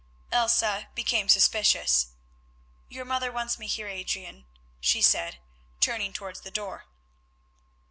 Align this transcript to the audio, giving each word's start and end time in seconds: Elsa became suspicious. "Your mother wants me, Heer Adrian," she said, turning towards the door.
Elsa 0.31 0.87
became 0.95 1.29
suspicious. 1.29 2.07
"Your 2.89 3.05
mother 3.05 3.31
wants 3.31 3.59
me, 3.59 3.67
Heer 3.67 3.87
Adrian," 3.87 4.47
she 4.79 4.99
said, 4.99 5.37
turning 5.79 6.11
towards 6.11 6.41
the 6.41 6.49
door. 6.49 6.85